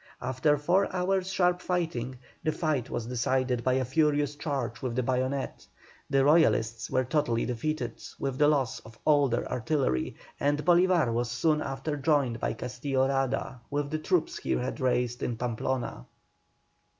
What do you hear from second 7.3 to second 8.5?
defeated, with the